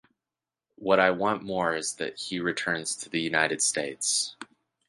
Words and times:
What 0.77 0.99
I 0.99 1.11
want 1.11 1.43
more 1.43 1.75
is 1.75 1.93
that 1.97 2.17
he 2.17 2.39
returns 2.39 2.95
to 2.95 3.09
the 3.11 3.21
United 3.21 3.61
States. 3.61 4.35